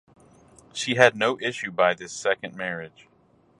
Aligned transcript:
She 0.73 0.95
had 0.95 1.15
no 1.15 1.39
issue 1.39 1.69
by 1.69 1.93
this 1.93 2.11
second 2.11 2.55
marriage. 2.55 3.07